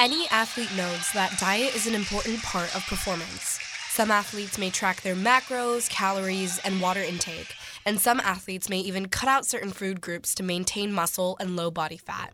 Any 0.00 0.26
athlete 0.30 0.74
knows 0.78 1.12
that 1.12 1.38
diet 1.38 1.76
is 1.76 1.86
an 1.86 1.94
important 1.94 2.42
part 2.42 2.74
of 2.74 2.86
performance. 2.86 3.60
Some 3.90 4.10
athletes 4.10 4.56
may 4.56 4.70
track 4.70 5.02
their 5.02 5.14
macros, 5.14 5.90
calories, 5.90 6.58
and 6.60 6.80
water 6.80 7.02
intake, 7.02 7.54
and 7.84 8.00
some 8.00 8.18
athletes 8.18 8.70
may 8.70 8.78
even 8.78 9.08
cut 9.08 9.28
out 9.28 9.44
certain 9.44 9.72
food 9.72 10.00
groups 10.00 10.34
to 10.36 10.42
maintain 10.42 10.90
muscle 10.90 11.36
and 11.38 11.54
low 11.54 11.70
body 11.70 11.98
fat. 11.98 12.32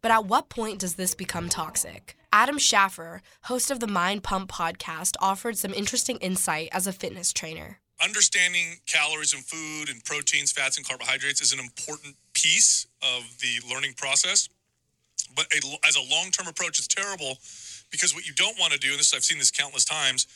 But 0.00 0.10
at 0.10 0.24
what 0.24 0.48
point 0.48 0.78
does 0.78 0.94
this 0.94 1.14
become 1.14 1.50
toxic? 1.50 2.16
Adam 2.32 2.56
Schafer, 2.56 3.20
host 3.42 3.70
of 3.70 3.80
the 3.80 3.86
Mind 3.86 4.22
Pump 4.22 4.50
podcast, 4.50 5.16
offered 5.20 5.58
some 5.58 5.74
interesting 5.74 6.16
insight 6.16 6.70
as 6.72 6.86
a 6.86 6.94
fitness 6.94 7.34
trainer. 7.34 7.78
Understanding 8.02 8.78
calories 8.86 9.34
in 9.34 9.40
food 9.40 9.90
and 9.90 10.02
proteins, 10.02 10.50
fats, 10.50 10.78
and 10.78 10.88
carbohydrates 10.88 11.42
is 11.42 11.52
an 11.52 11.60
important 11.60 12.16
piece 12.32 12.86
of 13.02 13.36
the 13.42 13.60
learning 13.70 13.92
process. 13.98 14.48
But 15.34 15.46
a, 15.52 15.60
as 15.86 15.96
a 15.96 16.02
long 16.10 16.30
term 16.30 16.48
approach, 16.48 16.78
it's 16.78 16.88
terrible 16.88 17.38
because 17.90 18.14
what 18.14 18.26
you 18.26 18.32
don't 18.34 18.58
want 18.58 18.72
to 18.72 18.78
do, 18.78 18.90
and 18.90 18.98
this 18.98 19.14
I've 19.14 19.24
seen 19.24 19.38
this 19.38 19.50
countless 19.50 19.84
times, 19.84 20.26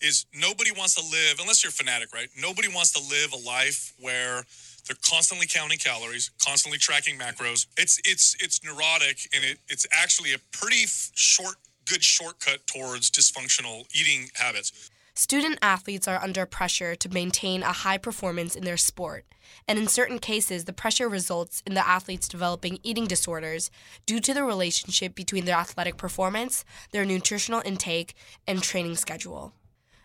is 0.00 0.26
nobody 0.34 0.72
wants 0.72 0.94
to 0.96 1.02
live, 1.02 1.38
unless 1.40 1.62
you're 1.62 1.70
a 1.70 1.72
fanatic, 1.72 2.12
right? 2.12 2.28
Nobody 2.40 2.68
wants 2.68 2.92
to 2.92 3.00
live 3.00 3.32
a 3.32 3.46
life 3.48 3.92
where 4.00 4.44
they're 4.86 4.96
constantly 5.08 5.46
counting 5.46 5.78
calories, 5.78 6.30
constantly 6.44 6.78
tracking 6.78 7.18
macros. 7.18 7.66
It's 7.76 8.00
it's 8.04 8.36
it's 8.40 8.64
neurotic, 8.64 9.28
and 9.34 9.44
it, 9.44 9.58
it's 9.68 9.86
actually 9.92 10.34
a 10.34 10.38
pretty 10.50 10.84
short, 11.14 11.56
good 11.88 12.02
shortcut 12.02 12.66
towards 12.66 13.10
dysfunctional 13.10 13.84
eating 13.94 14.28
habits. 14.34 14.90
Student 15.14 15.58
athletes 15.60 16.08
are 16.08 16.22
under 16.22 16.46
pressure 16.46 16.94
to 16.94 17.08
maintain 17.10 17.62
a 17.62 17.72
high 17.72 17.98
performance 17.98 18.56
in 18.56 18.64
their 18.64 18.78
sport, 18.78 19.26
and 19.68 19.78
in 19.78 19.86
certain 19.86 20.18
cases, 20.18 20.64
the 20.64 20.72
pressure 20.72 21.06
results 21.06 21.62
in 21.66 21.74
the 21.74 21.86
athletes 21.86 22.26
developing 22.26 22.78
eating 22.82 23.06
disorders 23.06 23.70
due 24.06 24.20
to 24.20 24.32
the 24.32 24.42
relationship 24.42 25.14
between 25.14 25.44
their 25.44 25.58
athletic 25.58 25.98
performance, 25.98 26.64
their 26.92 27.04
nutritional 27.04 27.60
intake, 27.62 28.14
and 28.46 28.62
training 28.62 28.96
schedule. 28.96 29.52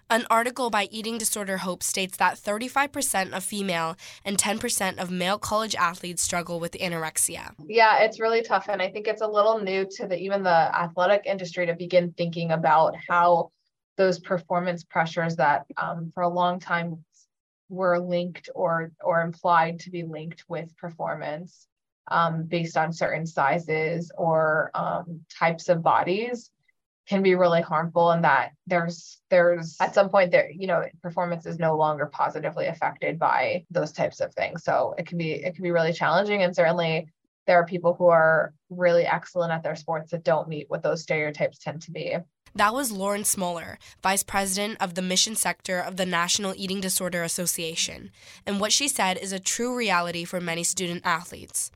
An 0.09 0.25
article 0.30 0.69
by 0.69 0.88
Eating 0.91 1.17
Disorder 1.17 1.58
Hope 1.58 1.83
states 1.83 2.17
that 2.17 2.38
35% 2.38 3.31
of 3.31 3.44
female 3.44 3.95
and 4.23 4.38
10% 4.38 4.97
of 4.99 5.11
male 5.11 5.38
college 5.38 5.75
athletes 5.75 6.21
struggle 6.21 6.61
with 6.61 6.73
anorexia. 6.73 7.53
Yeah, 7.66 7.99
it's 8.03 8.19
really 8.19 8.42
tough. 8.42 8.67
And 8.69 8.81
I 8.81 8.89
think 8.89 9.08
it's 9.08 9.21
a 9.21 9.27
little 9.27 9.59
new 9.59 9.86
to 9.97 10.08
the 10.08 10.17
even 10.17 10.44
the 10.44 10.49
athletic 10.49 11.23
industry 11.25 11.66
to 11.66 11.73
begin 11.73 12.14
thinking 12.17 12.52
about 12.52 12.95
how 13.09 13.52
those 13.97 14.19
performance 14.19 14.83
pressures 14.83 15.35
that 15.35 15.65
um, 15.77 16.11
for 16.13 16.23
a 16.23 16.29
long 16.29 16.59
time 16.59 17.03
were 17.69 17.99
linked 17.99 18.49
or 18.55 18.91
or 19.03 19.21
implied 19.21 19.79
to 19.79 19.89
be 19.89 20.03
linked 20.03 20.43
with 20.47 20.75
performance 20.77 21.67
um, 22.09 22.43
based 22.43 22.77
on 22.77 22.93
certain 22.93 23.25
sizes 23.25 24.11
or 24.17 24.71
um, 24.73 25.21
types 25.37 25.67
of 25.67 25.83
bodies 25.83 26.49
can 27.07 27.23
be 27.23 27.35
really 27.35 27.61
harmful 27.61 28.11
and 28.11 28.23
that 28.23 28.51
there's 28.67 29.21
there's 29.29 29.77
at 29.79 29.93
some 29.93 30.09
point 30.09 30.31
there 30.31 30.49
you 30.51 30.67
know 30.67 30.83
performance 31.01 31.45
is 31.45 31.57
no 31.57 31.75
longer 31.75 32.05
positively 32.05 32.67
affected 32.67 33.17
by 33.17 33.65
those 33.71 33.91
types 33.91 34.19
of 34.19 34.33
things. 34.33 34.63
So 34.63 34.93
it 34.97 35.07
can 35.07 35.17
be 35.17 35.31
it 35.31 35.55
can 35.55 35.63
be 35.63 35.71
really 35.71 35.93
challenging 35.93 36.43
and 36.43 36.55
certainly 36.55 37.07
there 37.47 37.57
are 37.59 37.65
people 37.65 37.95
who 37.95 38.07
are 38.07 38.53
really 38.69 39.05
excellent 39.05 39.51
at 39.51 39.63
their 39.63 39.75
sports 39.75 40.11
that 40.11 40.23
don't 40.23 40.47
meet 40.47 40.69
what 40.69 40.83
those 40.83 41.01
stereotypes 41.01 41.57
tend 41.57 41.81
to 41.81 41.91
be 41.91 42.17
that 42.55 42.73
was 42.73 42.91
Lauren 42.91 43.21
Smolar, 43.21 43.77
Vice 44.01 44.23
President 44.23 44.77
of 44.81 44.95
the 44.95 45.01
Mission 45.03 45.35
Sector 45.35 45.79
of 45.79 45.97
the 45.97 46.07
National 46.07 46.55
Eating 46.57 46.81
Disorder 46.81 47.21
Association, 47.21 48.09
and 48.47 48.59
what 48.59 48.71
she 48.71 48.87
said 48.87 49.19
is 49.19 49.31
a 49.31 49.39
true 49.39 49.75
reality 49.75 50.25
for 50.25 50.41
many 50.41 50.63
student 50.63 51.03
athletes. 51.05 51.71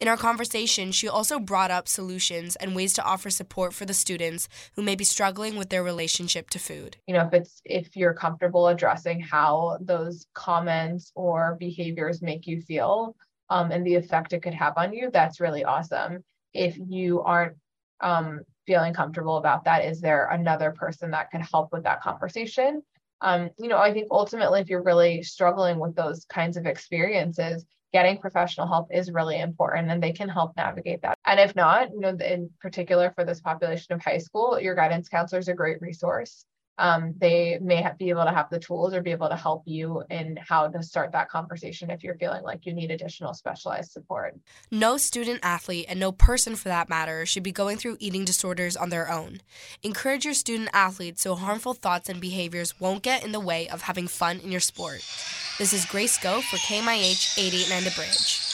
In 0.00 0.08
our 0.08 0.16
conversation, 0.16 0.90
she 0.90 1.06
also 1.06 1.38
brought 1.38 1.70
up 1.70 1.86
solutions 1.86 2.56
and 2.56 2.74
ways 2.74 2.94
to 2.94 3.04
offer 3.04 3.30
support 3.30 3.74
for 3.74 3.84
the 3.84 3.94
students 3.94 4.48
who 4.74 4.82
may 4.82 4.96
be 4.96 5.04
struggling 5.04 5.56
with 5.56 5.68
their 5.68 5.84
relationship 5.84 6.50
to 6.50 6.58
food. 6.58 6.96
You 7.06 7.14
know, 7.14 7.26
if 7.26 7.32
it's 7.32 7.62
if 7.64 7.96
you're 7.96 8.14
comfortable 8.14 8.66
addressing 8.68 9.20
how 9.20 9.78
those 9.80 10.26
comments 10.34 11.12
or 11.14 11.56
behaviors 11.60 12.22
make 12.22 12.46
you 12.46 12.60
feel 12.60 13.14
um, 13.50 13.70
and 13.70 13.86
the 13.86 13.94
effect 13.94 14.32
it 14.32 14.42
could 14.42 14.54
have 14.54 14.74
on 14.76 14.92
you, 14.92 15.10
that's 15.12 15.40
really 15.40 15.64
awesome. 15.64 16.24
If 16.52 16.78
you 16.78 17.22
aren't 17.22 17.56
um, 18.00 18.40
feeling 18.66 18.94
comfortable 18.94 19.36
about 19.36 19.64
that 19.64 19.84
is 19.84 20.00
there 20.00 20.28
another 20.28 20.72
person 20.72 21.10
that 21.10 21.30
can 21.30 21.40
help 21.40 21.72
with 21.72 21.84
that 21.84 22.02
conversation? 22.02 22.82
Um, 23.20 23.50
you 23.58 23.68
know 23.68 23.78
i 23.78 23.92
think 23.92 24.08
ultimately 24.10 24.60
if 24.60 24.68
you're 24.68 24.82
really 24.82 25.22
struggling 25.22 25.78
with 25.78 25.94
those 25.94 26.26
kinds 26.26 26.56
of 26.56 26.66
experiences 26.66 27.64
getting 27.92 28.18
professional 28.18 28.66
help 28.66 28.88
is 28.92 29.12
really 29.12 29.38
important 29.38 29.88
and 29.88 30.02
they 30.02 30.12
can 30.12 30.28
help 30.28 30.56
navigate 30.56 31.00
that. 31.02 31.16
And 31.24 31.38
if 31.38 31.54
not 31.54 31.90
you 31.92 32.00
know 32.00 32.08
in 32.08 32.50
particular 32.60 33.12
for 33.14 33.24
this 33.24 33.40
population 33.40 33.94
of 33.94 34.02
high 34.02 34.18
school 34.18 34.60
your 34.60 34.74
guidance 34.74 35.08
counselor 35.08 35.38
is 35.38 35.48
a 35.48 35.54
great 35.54 35.80
resource 35.80 36.44
um, 36.78 37.14
they 37.18 37.58
may 37.60 37.82
have, 37.82 37.98
be 37.98 38.10
able 38.10 38.24
to 38.24 38.32
have 38.32 38.50
the 38.50 38.58
tools 38.58 38.94
or 38.94 39.00
be 39.00 39.12
able 39.12 39.28
to 39.28 39.36
help 39.36 39.62
you 39.66 40.02
in 40.10 40.36
how 40.36 40.68
to 40.68 40.82
start 40.82 41.12
that 41.12 41.28
conversation 41.28 41.90
if 41.90 42.02
you're 42.02 42.16
feeling 42.16 42.42
like 42.42 42.66
you 42.66 42.74
need 42.74 42.90
additional 42.90 43.32
specialized 43.34 43.92
support. 43.92 44.34
No 44.70 44.96
student 44.96 45.40
athlete 45.42 45.86
and 45.88 46.00
no 46.00 46.10
person 46.10 46.56
for 46.56 46.68
that 46.68 46.88
matter 46.88 47.24
should 47.26 47.42
be 47.42 47.52
going 47.52 47.76
through 47.76 47.96
eating 48.00 48.24
disorders 48.24 48.76
on 48.76 48.90
their 48.90 49.10
own. 49.10 49.40
Encourage 49.82 50.24
your 50.24 50.34
student 50.34 50.70
athletes 50.72 51.22
so 51.22 51.34
harmful 51.34 51.74
thoughts 51.74 52.08
and 52.08 52.20
behaviors 52.20 52.78
won't 52.80 53.02
get 53.02 53.24
in 53.24 53.32
the 53.32 53.40
way 53.40 53.68
of 53.68 53.82
having 53.82 54.08
fun 54.08 54.40
in 54.40 54.50
your 54.50 54.60
sport. 54.60 55.04
This 55.58 55.72
is 55.72 55.86
Grace 55.86 56.18
Go 56.18 56.40
for 56.40 56.56
KMIH 56.56 57.38
889 57.38 57.84
The 57.84 57.90
Bridge. 57.90 58.53